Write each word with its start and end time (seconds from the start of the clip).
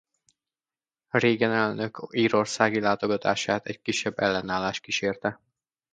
Reagan 1.09 1.51
elnök 1.51 2.07
írországi 2.11 2.79
látogatását 2.79 3.65
egy 3.65 3.81
kisebb 3.81 4.19
ellenállás 4.19 4.79
kísérte. 4.79 5.39